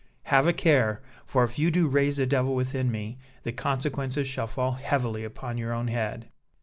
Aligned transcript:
Have 0.23 0.47
a 0.47 0.51
care; 0.53 1.03
for 1.27 1.43
if 1.43 1.59
you 1.59 1.69
do 1.69 1.87
raise 1.87 2.17
the 2.17 2.25
devil 2.25 2.55
within 2.55 2.89
me, 2.89 3.19
the 3.43 3.51
consequences 3.51 4.25
shall 4.25 4.47
fall 4.47 4.71
heavily 4.71 5.23
upon 5.23 5.59
your 5.59 5.73
own 5.73 5.89
head!" 5.89 6.27